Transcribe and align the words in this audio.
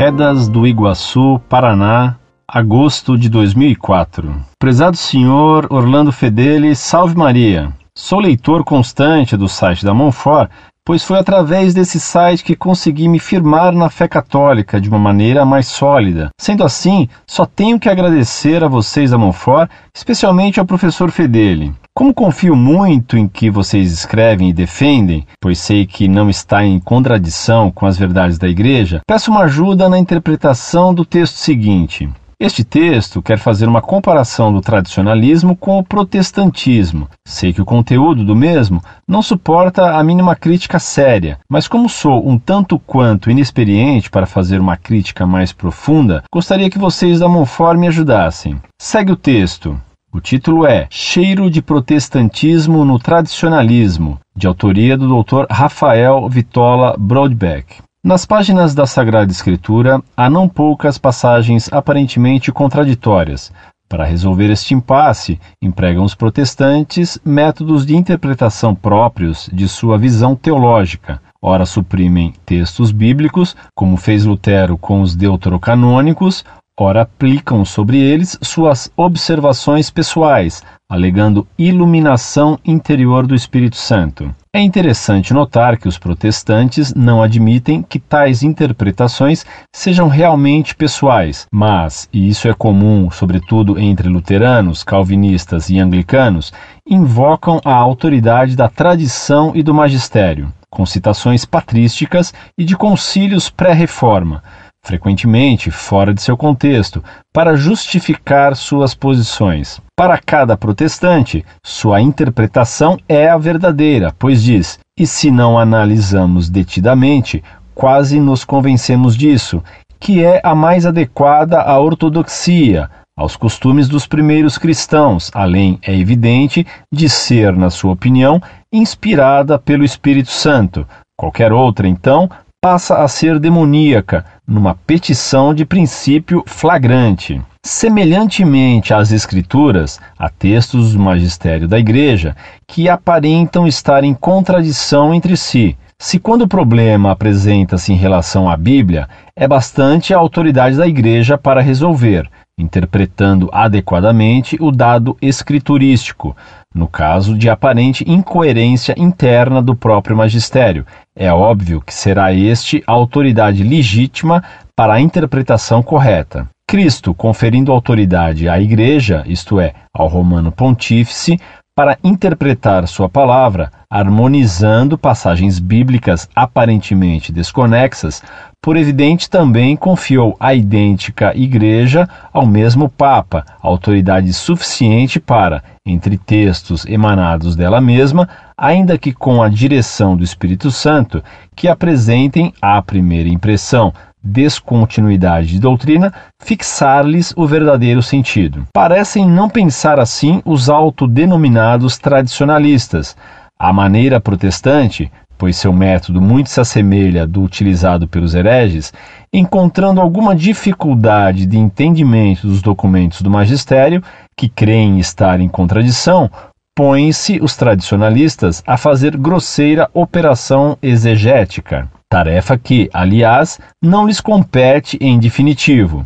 Quedas 0.00 0.48
do 0.48 0.66
Iguaçu, 0.66 1.38
Paraná, 1.46 2.16
agosto 2.48 3.18
de 3.18 3.28
2004. 3.28 4.34
Prezado 4.58 4.96
senhor 4.96 5.66
Orlando 5.68 6.10
Fedeli, 6.10 6.74
salve 6.74 7.14
Maria. 7.14 7.70
Sou 7.94 8.18
leitor 8.18 8.64
constante 8.64 9.36
do 9.36 9.46
site 9.46 9.84
da 9.84 9.92
Monfort, 9.92 10.50
pois 10.84 11.04
foi 11.04 11.18
através 11.18 11.74
desse 11.74 12.00
site 12.00 12.44
que 12.44 12.56
consegui 12.56 13.08
me 13.08 13.18
firmar 13.18 13.72
na 13.72 13.88
fé 13.88 14.08
católica 14.08 14.80
de 14.80 14.88
uma 14.88 14.98
maneira 14.98 15.44
mais 15.44 15.66
sólida. 15.66 16.30
Sendo 16.40 16.64
assim, 16.64 17.08
só 17.26 17.46
tenho 17.46 17.78
que 17.78 17.88
agradecer 17.88 18.64
a 18.64 18.68
vocês 18.68 19.10
da 19.10 19.18
Monfort, 19.18 19.70
especialmente 19.94 20.58
ao 20.58 20.66
professor 20.66 21.10
Fedeli. 21.10 21.72
Como 21.92 22.14
confio 22.14 22.56
muito 22.56 23.18
em 23.18 23.28
que 23.28 23.50
vocês 23.50 23.92
escrevem 23.92 24.48
e 24.48 24.52
defendem, 24.52 25.26
pois 25.40 25.58
sei 25.58 25.84
que 25.84 26.08
não 26.08 26.30
está 26.30 26.64
em 26.64 26.78
contradição 26.78 27.70
com 27.70 27.84
as 27.84 27.98
verdades 27.98 28.38
da 28.38 28.48
Igreja, 28.48 29.00
peço 29.06 29.30
uma 29.30 29.42
ajuda 29.42 29.88
na 29.88 29.98
interpretação 29.98 30.94
do 30.94 31.04
texto 31.04 31.34
seguinte. 31.34 32.08
Este 32.40 32.64
texto 32.64 33.20
quer 33.20 33.38
fazer 33.38 33.68
uma 33.68 33.82
comparação 33.82 34.50
do 34.50 34.62
tradicionalismo 34.62 35.54
com 35.54 35.78
o 35.78 35.84
protestantismo. 35.84 37.06
Sei 37.28 37.52
que 37.52 37.60
o 37.60 37.66
conteúdo 37.66 38.24
do 38.24 38.34
mesmo 38.34 38.82
não 39.06 39.20
suporta 39.20 39.98
a 39.98 40.02
mínima 40.02 40.34
crítica 40.34 40.78
séria, 40.78 41.38
mas 41.50 41.68
como 41.68 41.86
sou 41.86 42.26
um 42.26 42.38
tanto 42.38 42.78
quanto 42.78 43.30
inexperiente 43.30 44.08
para 44.08 44.24
fazer 44.24 44.58
uma 44.58 44.78
crítica 44.78 45.26
mais 45.26 45.52
profunda, 45.52 46.24
gostaria 46.32 46.70
que 46.70 46.78
vocês 46.78 47.20
da 47.20 47.28
Monfort 47.28 47.78
me 47.78 47.88
ajudassem. 47.88 48.58
Segue 48.80 49.12
o 49.12 49.16
texto. 49.16 49.78
O 50.10 50.18
título 50.18 50.66
é 50.66 50.86
Cheiro 50.88 51.50
de 51.50 51.60
Protestantismo 51.60 52.86
no 52.86 52.98
Tradicionalismo, 52.98 54.18
de 54.34 54.46
autoria 54.46 54.96
do 54.96 55.22
Dr. 55.22 55.44
Rafael 55.50 56.26
Vitola 56.26 56.96
Broadbeck. 56.98 57.82
Nas 58.02 58.24
páginas 58.24 58.74
da 58.74 58.86
Sagrada 58.86 59.30
Escritura 59.30 60.02
há 60.16 60.30
não 60.30 60.48
poucas 60.48 60.96
passagens 60.96 61.70
aparentemente 61.70 62.50
contraditórias. 62.50 63.52
Para 63.86 64.06
resolver 64.06 64.50
este 64.50 64.72
impasse, 64.72 65.38
empregam 65.60 66.02
os 66.02 66.14
protestantes 66.14 67.18
métodos 67.22 67.84
de 67.84 67.94
interpretação 67.94 68.74
próprios 68.74 69.50
de 69.52 69.68
sua 69.68 69.98
visão 69.98 70.34
teológica. 70.34 71.20
Ora 71.42 71.66
suprimem 71.66 72.32
textos 72.46 72.90
bíblicos, 72.90 73.54
como 73.74 73.98
fez 73.98 74.24
Lutero 74.24 74.78
com 74.78 75.02
os 75.02 75.14
deuterocanônicos, 75.14 76.42
ora 76.80 77.02
aplicam 77.02 77.62
sobre 77.62 77.98
eles 77.98 78.38
suas 78.40 78.90
observações 78.96 79.90
pessoais, 79.90 80.62
alegando 80.88 81.46
iluminação 81.58 82.58
interior 82.64 83.26
do 83.26 83.34
Espírito 83.34 83.76
Santo. 83.76 84.34
É 84.52 84.60
interessante 84.60 85.34
notar 85.34 85.76
que 85.76 85.86
os 85.86 85.98
protestantes 85.98 86.94
não 86.94 87.22
admitem 87.22 87.82
que 87.82 87.98
tais 87.98 88.42
interpretações 88.42 89.44
sejam 89.70 90.08
realmente 90.08 90.74
pessoais, 90.74 91.46
mas, 91.52 92.08
e 92.10 92.30
isso 92.30 92.48
é 92.48 92.54
comum 92.54 93.10
sobretudo 93.10 93.78
entre 93.78 94.08
luteranos, 94.08 94.82
calvinistas 94.82 95.68
e 95.68 95.78
anglicanos, 95.78 96.50
invocam 96.88 97.60
a 97.62 97.74
autoridade 97.74 98.56
da 98.56 98.70
tradição 98.70 99.52
e 99.54 99.62
do 99.62 99.74
magistério, 99.74 100.50
com 100.70 100.86
citações 100.86 101.44
patrísticas 101.44 102.32
e 102.56 102.64
de 102.64 102.74
concílios 102.74 103.50
pré-reforma 103.50 104.42
frequentemente 104.82 105.70
fora 105.70 106.12
de 106.12 106.22
seu 106.22 106.36
contexto, 106.36 107.02
para 107.32 107.56
justificar 107.56 108.56
suas 108.56 108.94
posições. 108.94 109.80
Para 109.96 110.18
cada 110.18 110.56
protestante, 110.56 111.44
sua 111.64 112.00
interpretação 112.00 112.98
é 113.08 113.28
a 113.28 113.36
verdadeira, 113.36 114.14
pois 114.18 114.42
diz: 114.42 114.78
e 114.98 115.06
se 115.06 115.30
não 115.30 115.58
analisamos 115.58 116.48
detidamente, 116.48 117.42
quase 117.74 118.20
nos 118.20 118.44
convencemos 118.44 119.16
disso, 119.16 119.62
que 119.98 120.24
é 120.24 120.40
a 120.42 120.54
mais 120.54 120.86
adequada 120.86 121.60
à 121.60 121.78
ortodoxia, 121.78 122.90
aos 123.16 123.36
costumes 123.36 123.86
dos 123.86 124.06
primeiros 124.06 124.56
cristãos, 124.56 125.30
além, 125.34 125.78
é 125.82 125.94
evidente, 125.94 126.66
de 126.90 127.08
ser, 127.08 127.54
na 127.54 127.68
sua 127.68 127.92
opinião, 127.92 128.40
inspirada 128.72 129.58
pelo 129.58 129.84
Espírito 129.84 130.30
Santo. 130.30 130.86
Qualquer 131.18 131.52
outra, 131.52 131.86
então, 131.86 132.30
passa 132.62 133.02
a 133.02 133.08
ser 133.08 133.38
demoníaca, 133.38 134.24
numa 134.50 134.74
petição 134.74 135.54
de 135.54 135.64
princípio 135.64 136.42
flagrante. 136.44 137.40
Semelhantemente 137.64 138.92
às 138.92 139.12
Escrituras, 139.12 140.00
há 140.18 140.28
textos 140.28 140.94
do 140.94 140.98
magistério 140.98 141.68
da 141.68 141.78
Igreja 141.78 142.34
que 142.66 142.88
aparentam 142.88 143.64
estar 143.64 144.02
em 144.02 144.12
contradição 144.12 145.14
entre 145.14 145.36
si. 145.36 145.76
Se 146.02 146.18
quando 146.18 146.42
o 146.42 146.48
problema 146.48 147.12
apresenta-se 147.12 147.92
em 147.92 147.96
relação 147.96 148.50
à 148.50 148.56
Bíblia, 148.56 149.08
é 149.36 149.46
bastante 149.46 150.12
a 150.12 150.18
autoridade 150.18 150.76
da 150.76 150.88
Igreja 150.88 151.38
para 151.38 151.60
resolver, 151.60 152.28
interpretando 152.58 153.48
adequadamente 153.52 154.56
o 154.60 154.72
dado 154.72 155.16
escriturístico, 155.20 156.36
no 156.74 156.86
caso 156.86 157.36
de 157.36 157.50
aparente 157.50 158.04
incoerência 158.08 158.94
interna 158.96 159.60
do 159.60 159.74
próprio 159.74 160.16
magistério. 160.16 160.86
É 161.16 161.32
óbvio 161.32 161.80
que 161.80 161.92
será 161.92 162.32
este 162.32 162.82
a 162.86 162.92
autoridade 162.92 163.62
legítima 163.62 164.42
para 164.76 164.94
a 164.94 165.00
interpretação 165.00 165.82
correta. 165.82 166.48
Cristo, 166.66 167.12
conferindo 167.12 167.72
autoridade 167.72 168.48
à 168.48 168.60
Igreja, 168.60 169.24
isto 169.26 169.58
é, 169.58 169.72
ao 169.92 170.06
Romano 170.06 170.52
Pontífice, 170.52 171.36
para 171.80 171.98
interpretar 172.04 172.86
sua 172.86 173.08
palavra, 173.08 173.72
harmonizando 173.88 174.98
passagens 174.98 175.58
bíblicas 175.58 176.28
aparentemente 176.36 177.32
desconexas, 177.32 178.22
por 178.60 178.76
evidente 178.76 179.30
também 179.30 179.74
confiou 179.76 180.36
a 180.38 180.54
idêntica 180.54 181.34
Igreja 181.34 182.06
ao 182.34 182.44
mesmo 182.44 182.86
Papa, 182.86 183.46
autoridade 183.62 184.30
suficiente 184.34 185.18
para, 185.18 185.64
entre 185.86 186.18
textos 186.18 186.84
emanados 186.84 187.56
dela 187.56 187.80
mesma, 187.80 188.28
ainda 188.58 188.98
que 188.98 189.14
com 189.14 189.42
a 189.42 189.48
direção 189.48 190.14
do 190.14 190.22
Espírito 190.22 190.70
Santo, 190.70 191.24
que 191.56 191.66
apresentem, 191.66 192.52
à 192.60 192.82
primeira 192.82 193.30
impressão, 193.30 193.90
descontinuidade 194.22 195.48
de 195.48 195.60
doutrina, 195.60 196.12
fixar-lhes 196.42 197.32
o 197.36 197.46
verdadeiro 197.46 198.02
sentido. 198.02 198.66
Parecem 198.72 199.26
não 199.28 199.48
pensar 199.48 199.98
assim 199.98 200.42
os 200.44 200.68
autodenominados 200.68 201.98
tradicionalistas. 201.98 203.16
A 203.58 203.72
maneira 203.72 204.20
protestante, 204.20 205.10
pois 205.38 205.56
seu 205.56 205.72
método 205.72 206.20
muito 206.20 206.50
se 206.50 206.60
assemelha 206.60 207.26
do 207.26 207.42
utilizado 207.42 208.06
pelos 208.06 208.34
hereges, 208.34 208.92
encontrando 209.32 210.00
alguma 210.00 210.36
dificuldade 210.36 211.46
de 211.46 211.56
entendimento 211.56 212.46
dos 212.46 212.60
documentos 212.60 213.22
do 213.22 213.30
magistério, 213.30 214.02
que 214.36 214.48
creem 214.48 214.98
estar 214.98 215.40
em 215.40 215.48
contradição, 215.48 216.30
põem-se 216.74 217.40
os 217.42 217.56
tradicionalistas 217.56 218.62
a 218.66 218.76
fazer 218.76 219.16
grosseira 219.16 219.88
operação 219.94 220.76
exegética 220.82 221.88
tarefa 222.10 222.58
que, 222.58 222.90
aliás, 222.92 223.60
não 223.80 224.04
lhes 224.04 224.20
compete 224.20 224.98
em 225.00 225.16
definitivo. 225.16 226.04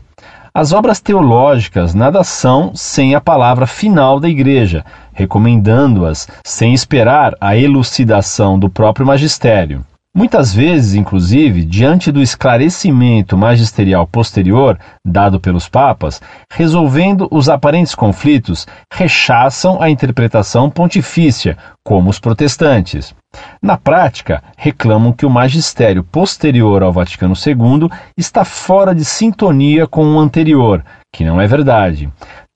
As 0.52 0.70
obras 0.70 1.00
teológicas 1.00 1.94
nada 1.94 2.22
são 2.22 2.72
sem 2.74 3.14
a 3.14 3.20
palavra 3.22 3.66
final 3.66 4.20
da 4.20 4.28
Igreja, 4.28 4.84
recomendando-as 5.14 6.28
sem 6.44 6.74
esperar 6.74 7.34
a 7.40 7.56
elucidação 7.56 8.58
do 8.58 8.68
próprio 8.68 9.06
magistério. 9.06 9.84
Muitas 10.16 10.54
vezes, 10.54 10.94
inclusive, 10.94 11.64
diante 11.64 12.12
do 12.12 12.22
esclarecimento 12.22 13.36
magisterial 13.36 14.06
posterior 14.06 14.78
dado 15.04 15.40
pelos 15.40 15.68
papas, 15.68 16.22
resolvendo 16.48 17.26
os 17.32 17.48
aparentes 17.48 17.96
conflitos, 17.96 18.64
rechaçam 18.92 19.82
a 19.82 19.90
interpretação 19.90 20.70
pontifícia, 20.70 21.58
como 21.84 22.10
os 22.10 22.20
protestantes. 22.20 23.12
Na 23.60 23.76
prática, 23.76 24.40
reclamam 24.56 25.12
que 25.12 25.26
o 25.26 25.30
magistério 25.30 26.04
posterior 26.04 26.84
ao 26.84 26.92
Vaticano 26.92 27.34
II 27.34 27.90
está 28.16 28.44
fora 28.44 28.94
de 28.94 29.04
sintonia 29.04 29.84
com 29.84 30.06
o 30.14 30.20
anterior, 30.20 30.84
que 31.12 31.24
não 31.24 31.40
é 31.40 31.48
verdade. 31.48 32.08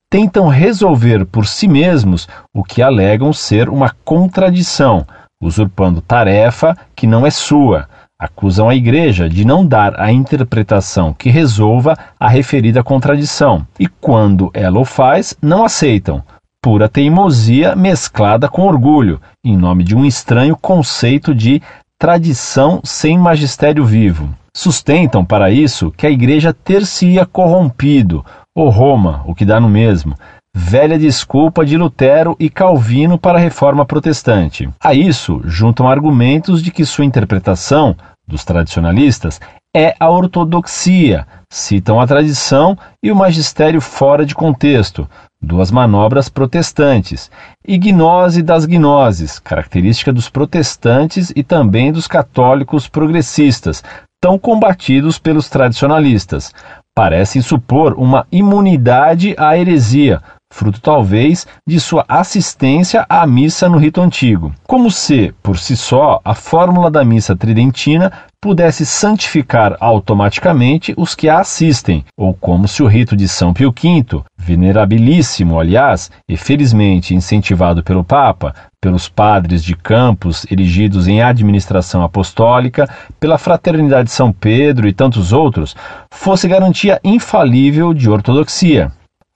Tentam 0.09 0.47
resolver 0.47 1.25
por 1.25 1.45
si 1.45 1.67
mesmos 1.67 2.25
o 2.55 2.63
que 2.63 2.81
alegam 2.81 3.33
ser 3.33 3.67
uma 3.67 3.93
contradição 4.05 5.05
usurpando 5.41 6.01
tarefa 6.01 6.75
que 6.95 7.07
não 7.07 7.25
é 7.25 7.29
sua. 7.31 7.87
Acusam 8.19 8.67
a 8.67 8.75
Igreja 8.75 9.29
de 9.29 9.45
não 9.45 9.65
dar 9.65 9.99
a 9.99 10.11
interpretação 10.11 11.13
que 11.13 11.29
resolva 11.29 11.97
a 12.19 12.27
referida 12.27 12.83
contradição, 12.83 13.65
e 13.79 13.87
quando 13.87 14.51
ela 14.53 14.79
o 14.79 14.83
faz, 14.83 15.33
não 15.41 15.63
aceitam. 15.63 16.21
Pura 16.61 16.89
teimosia 16.89 17.77
mesclada 17.77 18.49
com 18.49 18.63
orgulho, 18.63 19.21
em 19.41 19.55
nome 19.55 19.85
de 19.85 19.95
um 19.95 20.05
estranho 20.05 20.57
conceito 20.57 21.33
de 21.33 21.61
tradição 21.97 22.81
sem 22.83 23.17
magistério 23.17 23.85
vivo. 23.85 24.29
Sustentam 24.53 25.23
para 25.23 25.49
isso 25.49 25.89
que 25.95 26.05
a 26.05 26.11
Igreja 26.11 26.53
ter-se-ia 26.53 27.25
corrompido, 27.25 28.25
ou 28.53 28.67
Roma, 28.67 29.23
o 29.25 29.33
que 29.33 29.45
dá 29.45 29.57
no 29.57 29.69
mesmo, 29.69 30.17
velha 30.55 30.97
desculpa 30.97 31.65
de 31.65 31.77
Lutero 31.77 32.35
e 32.39 32.49
Calvino 32.49 33.17
para 33.17 33.37
a 33.37 33.41
reforma 33.41 33.85
protestante. 33.85 34.69
A 34.83 34.93
isso 34.93 35.41
juntam 35.45 35.87
argumentos 35.87 36.61
de 36.61 36.71
que 36.71 36.85
sua 36.85 37.05
interpretação 37.05 37.95
dos 38.27 38.43
tradicionalistas 38.43 39.39
é 39.75 39.95
a 39.99 40.09
ortodoxia, 40.09 41.27
citam 41.49 41.99
a 42.01 42.07
tradição 42.07 42.77
e 43.03 43.11
o 43.11 43.15
magistério 43.15 43.79
fora 43.79 44.25
de 44.25 44.33
contexto, 44.33 45.07
duas 45.41 45.71
manobras 45.71 46.27
protestantes, 46.27 47.29
e 47.67 47.77
gnose 47.77 48.41
das 48.41 48.65
gnoses, 48.65 49.39
característica 49.39 50.11
dos 50.11 50.29
protestantes 50.29 51.31
e 51.35 51.43
também 51.43 51.91
dos 51.91 52.07
católicos 52.07 52.87
progressistas, 52.87 53.83
tão 54.19 54.37
combatidos 54.37 55.17
pelos 55.17 55.49
tradicionalistas. 55.49 56.53
Parecem 56.95 57.41
supor 57.41 57.93
uma 57.93 58.25
imunidade 58.31 59.35
à 59.37 59.57
heresia, 59.57 60.21
fruto 60.51 60.81
talvez 60.81 61.47
de 61.65 61.79
sua 61.79 62.03
assistência 62.07 63.05
à 63.07 63.25
missa 63.25 63.69
no 63.69 63.77
rito 63.77 64.01
antigo. 64.01 64.53
Como 64.67 64.89
se, 64.89 65.33
por 65.43 65.57
si 65.57 65.77
só, 65.77 66.19
a 66.25 66.33
fórmula 66.33 66.89
da 66.89 67.05
missa 67.05 67.35
tridentina 67.35 68.11
pudesse 68.41 68.85
santificar 68.85 69.75
automaticamente 69.79 70.93
os 70.97 71.13
que 71.13 71.27
a 71.27 71.39
assistem, 71.39 72.05
ou 72.17 72.33
como 72.33 72.67
se 72.67 72.81
o 72.81 72.87
rito 72.87 73.15
de 73.15 73.27
São 73.27 73.53
Pio 73.53 73.71
V, 73.71 74.23
venerabilíssimo, 74.37 75.59
aliás, 75.59 76.09
e 76.27 76.37
felizmente 76.37 77.13
incentivado 77.13 77.83
pelo 77.83 78.03
Papa, 78.03 78.55
pelos 78.81 79.09
padres 79.09 79.61
de 79.61 79.75
campos 79.75 80.45
erigidos 80.49 81.07
em 81.07 81.21
administração 81.21 82.01
apostólica, 82.01 82.89
pela 83.19 83.37
Fraternidade 83.37 84.05
de 84.05 84.13
São 84.13 84.31
Pedro 84.31 84.87
e 84.87 84.93
tantos 84.93 85.33
outros, 85.33 85.75
fosse 86.09 86.47
garantia 86.47 86.99
infalível 87.03 87.93
de 87.93 88.09
ortodoxia. 88.09 88.91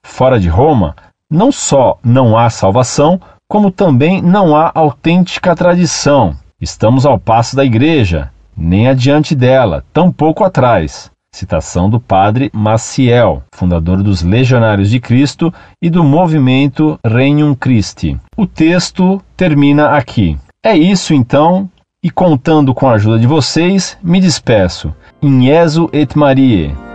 Fora 0.05 0.39
de 0.39 0.47
Roma, 0.47 0.95
não 1.29 1.51
só 1.51 1.97
não 2.03 2.37
há 2.37 2.49
salvação, 2.49 3.19
como 3.47 3.71
também 3.71 4.21
não 4.21 4.55
há 4.55 4.71
autêntica 4.73 5.55
tradição. 5.55 6.35
Estamos 6.61 7.05
ao 7.05 7.19
passo 7.19 7.55
da 7.55 7.65
Igreja, 7.65 8.31
nem 8.55 8.87
adiante 8.87 9.35
dela, 9.35 9.83
tampouco 9.91 10.43
atrás. 10.43 11.11
Citação 11.35 11.89
do 11.89 11.99
padre 11.99 12.51
Maciel, 12.53 13.41
fundador 13.55 14.03
dos 14.03 14.21
Legionários 14.21 14.89
de 14.89 14.99
Cristo 14.99 15.51
e 15.81 15.89
do 15.89 16.03
movimento 16.03 16.99
Regnum 17.03 17.55
Christi. 17.55 18.19
O 18.37 18.45
texto 18.45 19.19
termina 19.35 19.97
aqui. 19.97 20.37
É 20.63 20.77
isso 20.77 21.13
então, 21.13 21.67
e 22.03 22.11
contando 22.11 22.73
com 22.73 22.87
a 22.87 22.93
ajuda 22.93 23.17
de 23.17 23.25
vocês, 23.25 23.97
me 24.03 24.19
despeço. 24.19 24.93
In 25.23 25.47
et 25.91 26.15
Marie. 26.15 26.92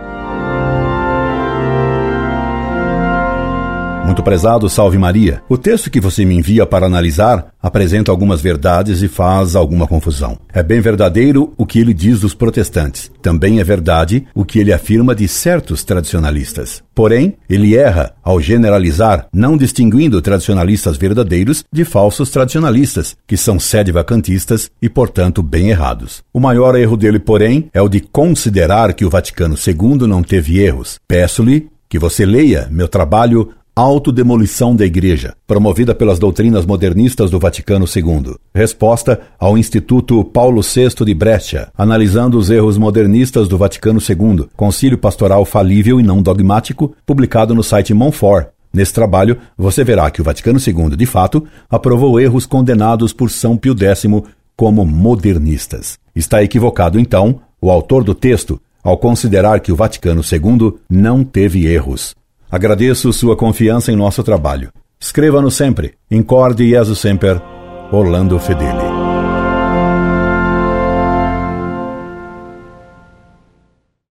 Muito 4.19 4.25
prezado, 4.25 4.69
salve 4.69 4.97
Maria. 4.97 5.41
O 5.47 5.57
texto 5.57 5.89
que 5.89 6.01
você 6.01 6.25
me 6.25 6.35
envia 6.35 6.65
para 6.65 6.85
analisar 6.85 7.53
apresenta 7.63 8.11
algumas 8.11 8.41
verdades 8.41 9.01
e 9.01 9.07
faz 9.07 9.55
alguma 9.55 9.87
confusão. 9.87 10.37
É 10.53 10.61
bem 10.61 10.81
verdadeiro 10.81 11.53
o 11.55 11.65
que 11.65 11.79
ele 11.79 11.93
diz 11.93 12.19
dos 12.19 12.33
protestantes. 12.33 13.09
Também 13.21 13.61
é 13.61 13.63
verdade 13.63 14.27
o 14.35 14.43
que 14.43 14.59
ele 14.59 14.73
afirma 14.73 15.15
de 15.15 15.25
certos 15.25 15.85
tradicionalistas. 15.85 16.83
Porém, 16.93 17.37
ele 17.49 17.77
erra 17.77 18.11
ao 18.21 18.41
generalizar, 18.41 19.25
não 19.31 19.55
distinguindo 19.55 20.21
tradicionalistas 20.21 20.97
verdadeiros 20.97 21.63
de 21.71 21.85
falsos 21.85 22.29
tradicionalistas, 22.29 23.15
que 23.25 23.37
são 23.37 23.57
sede 23.57 23.89
vacantistas 23.89 24.69
e, 24.81 24.89
portanto, 24.89 25.41
bem 25.41 25.69
errados. 25.69 26.21
O 26.33 26.41
maior 26.41 26.75
erro 26.75 26.97
dele, 26.97 27.19
porém, 27.19 27.69
é 27.73 27.81
o 27.81 27.87
de 27.87 28.01
considerar 28.01 28.93
que 28.93 29.05
o 29.05 29.09
Vaticano 29.09 29.55
II 29.55 30.05
não 30.05 30.21
teve 30.21 30.59
erros. 30.59 30.99
Peço-lhe 31.07 31.69
que 31.89 31.97
você 31.97 32.23
leia 32.23 32.67
meu 32.69 32.87
trabalho 32.87 33.49
Autodemolição 33.81 34.75
da 34.75 34.85
Igreja, 34.85 35.35
promovida 35.47 35.95
pelas 35.95 36.19
doutrinas 36.19 36.65
modernistas 36.65 37.31
do 37.31 37.39
Vaticano 37.39 37.85
II. 37.85 38.35
Resposta 38.53 39.21
ao 39.39 39.57
Instituto 39.57 40.21
Paulo 40.21 40.61
VI 40.61 41.05
de 41.05 41.13
Brescia, 41.13 41.69
analisando 41.77 42.37
os 42.37 42.49
erros 42.49 42.77
modernistas 42.77 43.47
do 43.47 43.57
Vaticano 43.57 44.01
II, 44.01 44.49
concílio 44.53 44.97
pastoral 44.97 45.45
falível 45.45 45.97
e 45.97 46.03
não 46.03 46.21
dogmático, 46.21 46.93
publicado 47.05 47.55
no 47.55 47.63
site 47.63 47.93
Monfort. 47.93 48.47
Nesse 48.73 48.93
trabalho, 48.93 49.37
você 49.57 49.81
verá 49.81 50.11
que 50.11 50.19
o 50.19 50.25
Vaticano 50.25 50.59
II, 50.59 50.97
de 50.97 51.05
fato, 51.05 51.47
aprovou 51.69 52.19
erros 52.19 52.45
condenados 52.45 53.13
por 53.13 53.31
São 53.31 53.55
Pio 53.55 53.73
X 53.81 54.03
como 54.57 54.85
modernistas. 54.85 55.97
Está 56.13 56.43
equivocado, 56.43 56.99
então, 56.99 57.39
o 57.61 57.71
autor 57.71 58.03
do 58.03 58.13
texto 58.13 58.59
ao 58.83 58.97
considerar 58.97 59.61
que 59.61 59.71
o 59.71 59.75
Vaticano 59.75 60.21
II 60.21 60.73
não 60.89 61.23
teve 61.23 61.65
erros. 61.65 62.13
Agradeço 62.51 63.13
sua 63.13 63.35
confiança 63.35 63.91
em 63.91 63.95
nosso 63.95 64.23
trabalho. 64.23 64.71
Escreva-nos 64.99 65.55
sempre. 65.55 65.93
Incorde 66.09 66.67
Jesus 66.67 66.99
Semper, 66.99 67.41
Orlando 67.91 68.39
Fedeli. 68.39 68.88